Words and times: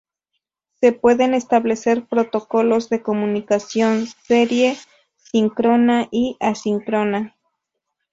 Se 0.79 0.93
pueden 0.93 1.35
establecer 1.35 2.07
protocolos 2.07 2.89
de 2.89 3.03
comunicación 3.03 4.07
serie 4.23 4.75
síncrona 5.15 6.07
y 6.09 6.37
asíncrona. 6.39 7.37